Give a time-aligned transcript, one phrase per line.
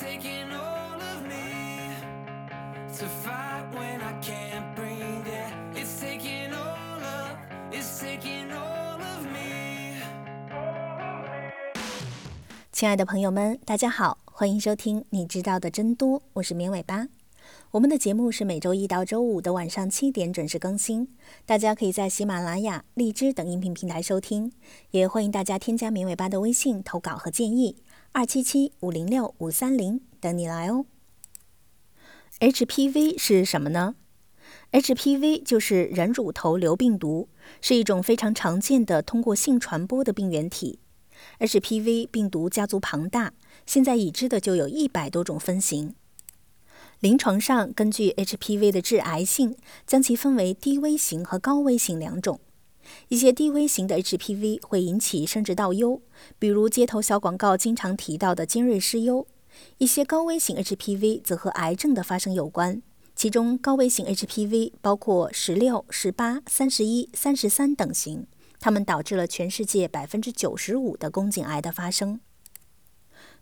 [0.00, 1.92] taking all of me
[2.96, 5.26] to fight when I can't breathe.
[5.26, 7.36] Yeah, it's taking all of,
[7.70, 10.00] it's taking all of me.
[12.72, 17.06] 亲爱的朋友们，大家好，欢迎收听《你知道的真多》，我是绵尾巴。
[17.72, 21.08] 我们的节目是每周一到周五的晚上七点准时更新，
[21.44, 24.50] 大家可以在喜马拉雅、荔枝等音频平台收听，
[24.92, 27.76] 也欢迎大家添加绵尾巴的微信投稿和建议，
[28.12, 30.84] 二七七五零六五三零等你来哦。
[32.40, 33.94] HPV 是什么呢
[34.72, 37.28] ？HPV 就是人乳头瘤病毒，
[37.60, 40.80] 是一种非常常见的通过性传播的病原体。
[41.38, 43.32] HPV 病毒家族庞大，
[43.64, 45.94] 现在已知的就有一百多种分型。
[46.98, 49.56] 临床上，根据 HPV 的致癌性，
[49.86, 52.40] 将其分为低危型和高危型两种。
[53.08, 56.00] 一些低危型的 HPV 会引起生殖道疣，
[56.38, 59.26] 比如街头小广告经常提到的尖锐湿疣；
[59.78, 62.82] 一些高危型 HPV 则和癌症的发生有关，
[63.14, 68.26] 其中高危型 HPV 包括十六、十八、三十一、三十三等型，
[68.58, 72.20] 它们导致了全世界百分之九十五的宫颈癌的发生。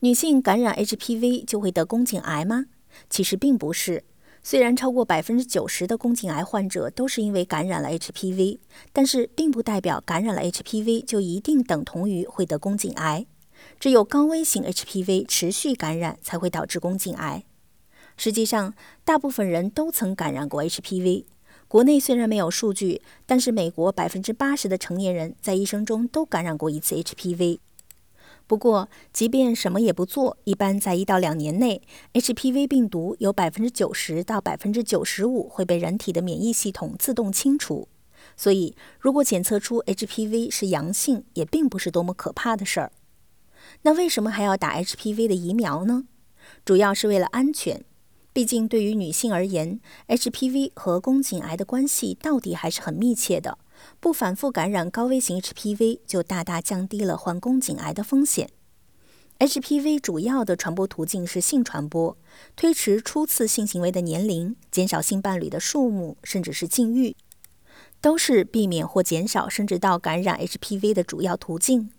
[0.00, 2.66] 女性感染 HPV 就会得宫颈癌吗？
[3.08, 4.04] 其实并不是，
[4.46, 8.58] 虽然超过百分之九十的宫颈癌患者都是因为感染了 HPV，
[8.92, 13.24] 但是并不代表感染了 HPV 就一定等同于会得宫颈癌。
[13.80, 17.44] 只有高危型 HPV 持续感染才会导致宫颈癌。
[18.18, 21.24] 实际上，大部分人都曾感染过 HPV。
[21.66, 27.60] 国内虽然没有数据，但是美国百分之八十的成年人在一生中都感染过一次 HPV。
[28.46, 31.80] 不过，即便什么也不做，一般在一到两年内
[32.12, 37.88] ，HPV 病毒有百分之九十到百分之九十五会被人体的免疫系统自动清除。
[38.36, 42.92] 所以，如果检测出 HPV 是阳性，也并不是多么可怕的事儿。
[43.82, 46.04] 那为什么还要打 HPV 的疫苗呢？
[46.64, 47.82] 主要是为了安全。
[48.34, 53.58] 毕竟，对于女性而言，HPV 和宫颈癌的关系到底还是很密切的。
[54.00, 58.50] 不反复感染高危型 HPV，就大大降低了患宫颈癌的风险。
[59.38, 62.16] HPV 主要的传播途径是性传播，
[62.54, 67.16] 推迟初次性行为的年龄，减少性伴侣的数目，甚至是禁欲，
[68.00, 71.90] 都是避免或减少生殖道感染 HPV 的主要途径。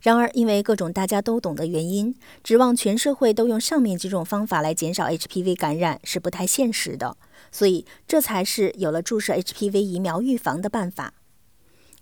[0.00, 7.16] 然而，因为各种大家都懂的原因，指望全社会都用上面几种方法来减少 HPV 感染是不太现实的，
[7.52, 11.12] 所以这才是有了注射 HPV 疫苗预防的办法。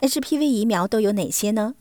[0.00, 1.74] HPV 疫苗都有哪些呢？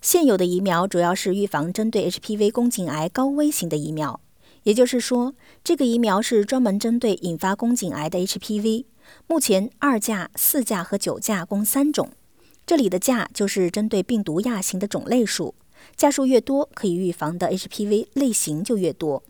[0.00, 4.20] 现有的疫苗主要是预防针对 HPV 宫颈癌高危型的疫苗，
[4.62, 5.34] 也就是说，
[5.64, 8.84] 这个疫苗是专门针对引发宫颈癌的 HPV。
[9.26, 12.10] 目前二价、四价和九价共三种，
[12.64, 15.56] 这里的价就是针对病毒亚型的种类数，
[15.96, 19.24] 价数越多，可以预防的 HPV 类型就越多。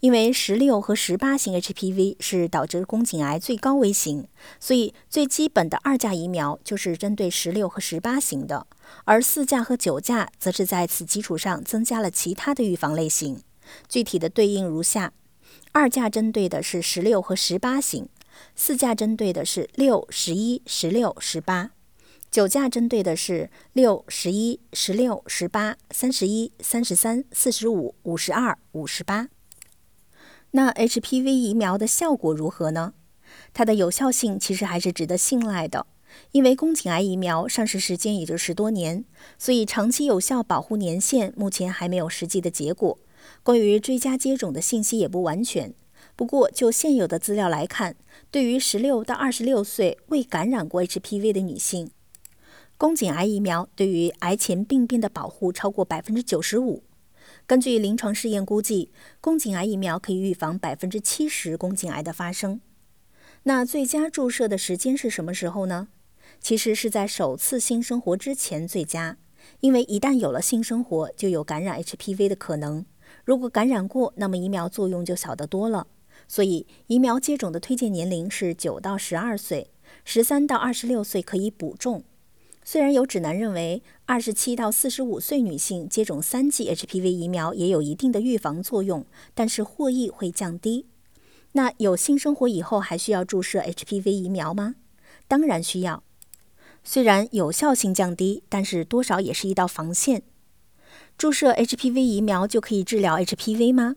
[0.00, 4.26] 因为十六和十八型 HPV 是导致宫颈癌最高危型，
[4.58, 8.66] 所以最基本的二价疫苗就是针对十六和十八型的，
[9.04, 13.42] 而四价和九价则是在此基础上增加了其他的预防类型。
[13.90, 15.12] 具体的对应如下：
[15.72, 18.08] 二价针对的是十六和十八型，
[18.56, 21.72] 四价针对的是六、十一、十六、十八，
[22.30, 29.28] 九价针对的是六、十一、十六、十八、三十一、三十三、四十五、五十二、五十八。
[30.52, 32.94] 那 HPV 疫苗的效果如何呢？
[33.52, 35.86] 它的有效性其实还是值得信赖的，
[36.32, 39.04] 因为宫颈癌疫苗上市时间也就十多年，
[39.38, 42.98] 所以长期有效保护年限目前还没有实际的结果。
[43.44, 45.72] 关于追加接种的信息也不完全。
[46.16, 47.94] 不过就现有的资料来看，
[48.30, 51.92] 对于十六到二十六岁未感染过 HPV 的女性，
[52.76, 56.82] 宫颈癌疫苗对于癌前病变的保护超过百分之九十五。
[57.46, 62.60] 根据临床试验估计，宫颈癌疫苗可以预防百分之七十宫颈癌的发生。
[63.44, 65.88] 那最佳注射的时间是什么时候呢？
[66.40, 69.16] 其实是在首次性生活之前最佳，
[69.60, 72.84] 因为一旦有了性生活，就有感染 HPV 的可能。
[73.24, 75.88] 如果感染过，那么疫苗作用就小得多了。
[76.28, 79.72] 所以，疫苗接种的推荐年龄是九到十二岁，
[80.04, 82.04] 十三到二十六岁可以补种。
[82.62, 89.04] 虽然有指南认为，二十七到四十五岁女性接种三剂 HPV 疫苗也有一定的预防作用，
[89.34, 90.86] 但是获益会降低。
[91.52, 94.76] 那有性生活以后还需要注射 HPV 疫苗吗？
[95.26, 96.04] 当然需要。
[96.84, 100.22] 虽然有效性降低，但是多少也是一道防线。
[101.18, 103.96] 注射 HPV 疫苗就可以治疗 HPV 吗？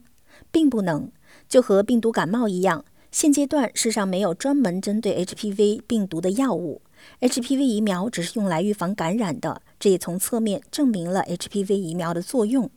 [0.52, 1.12] 并不能。
[1.48, 2.84] 就和病毒感冒一样，
[3.14, 6.82] 现阶段世上没有专门针对 HPV 病毒的药物。
[7.20, 12.72] HPV 疫苗只是用来预防感染的，这也从侧面证明了 HPV 疫苗的作用。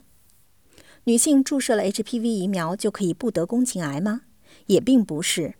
[1.05, 4.21] 女性注射了 HPV 疫苗就可以不得宫颈癌吗？
[4.67, 5.55] 也并不是，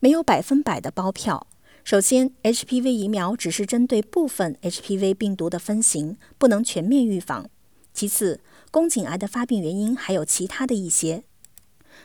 [0.00, 1.46] 没有百分百的包票。
[1.84, 7.50] 首先，HPV 疫苗只是针对部分 HPV 病毒的分型，不能全面预防。
[7.92, 8.40] 其次，
[8.70, 11.24] 宫颈癌的发病原因还有其他的一些，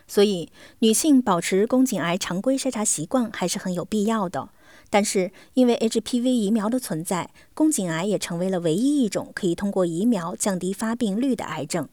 [0.07, 0.49] 所以
[0.79, 4.49] 女性保持宫颈癌常规筛查习惯还是很有必要的。
[4.89, 11.89] 但是，因为 HPV 疫苗的存在，宫颈癌也成为了唯一一种可以通过疫苗降低发病率的癌症。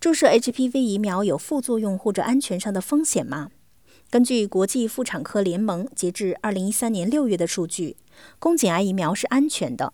[0.00, 3.50] 注射 HPV 疫苗有副作用或者安全上的风险吗？
[4.10, 7.96] 根据国际妇产科联盟截至二零一三年六月的数据，
[8.38, 9.92] 宫颈癌疫苗是安全的。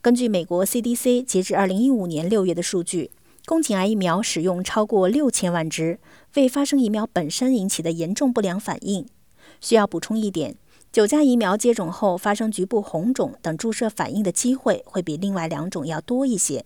[0.00, 3.10] 根据美国 CDC 截至二零一五年六月的数据，
[3.46, 5.98] 宫颈癌疫苗使用超过六千万支，
[6.34, 9.06] 未发生疫苗本身引起的严重不良反应。
[9.60, 10.56] 需要补充一点，
[10.90, 16.64] 九价疫苗接种后发生局部红肿等注射反应的机会会比另外两种要多一些。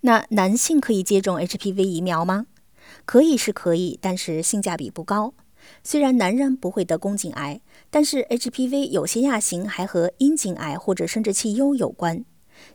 [0.00, 2.46] 那男性可以接种 HPV 疫苗吗？
[3.04, 5.34] 可以是可以，但是性价比不高。
[5.84, 12.24] 虽然男人不会得宫颈癌，但是 HPV 有些亚型还和阴茎癌或者生殖器疣有关。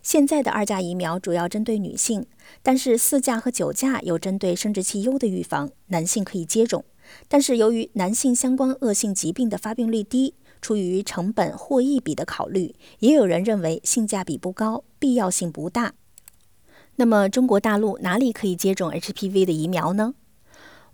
[0.02, 2.26] 现在的二价疫苗主要针对女性，
[2.62, 6.84] 但是四价和九价有针对生殖器疣的预防，男性可以接种。
[7.28, 15.94] 但是由于男性相关恶性疾病的发病率低，出于成本获益比的考虑，也有人认为性价比不高，必要性不大。
[16.96, 20.14] 那么中国大陆哪里可以接种 HPV 的疫苗呢？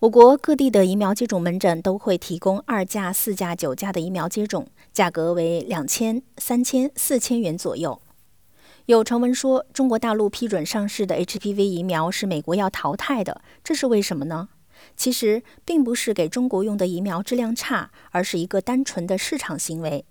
[0.00, 8.00] 我国各地的疫苗接种门诊都会提供二价、四价、九价的疫苗接种，价格为两千、三千、四千元左右。
[8.88, 14.49] 有传闻说，中国大陆批准上市的 HPV 疫苗是美国要淘汰的，这是为什么呢？
[14.96, 20.06] 其实并不是给中国用的疫苗质量差，而是一个单纯的市场行为。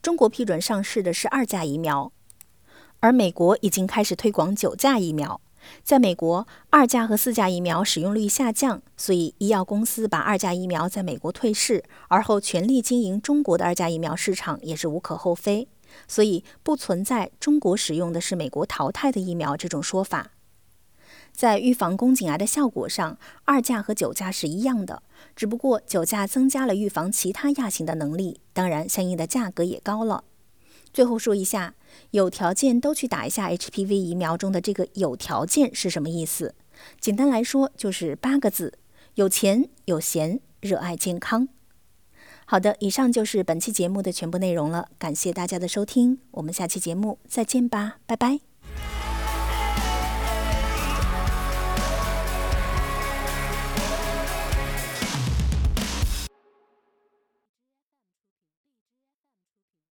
[0.00, 2.10] 中国批准上市的是二价疫苗，
[3.00, 5.42] 而美国已经开始推广九价疫苗。
[5.82, 15.68] 在美国，二价和四价疫苗使用率下降，所以医药公司把二价疫苗在美国退市，而后全力经营中国的二价疫苗市场也是无可厚非。
[16.06, 20.32] 所以不存在中国使用的是美国淘汰的疫苗这种说法。
[21.32, 25.02] 在预防宫颈癌的效果上，二价和九价是一样的，
[25.34, 30.22] 只不过九价增加了预防其他亚型的能力，当然相应的价格也高了。
[30.92, 31.74] 最后说一下，
[32.12, 36.54] 有条件都去打一下 HPV 疫苗中的这个有条件是什么意思？
[37.00, 38.78] 简单来说就是八个字：
[39.14, 41.48] 有钱、有闲、热爱健康。
[42.46, 48.53] 好的，以上就是本期节目的全部内容了，感谢大家的收听，我们下期节目再见吧，拜拜。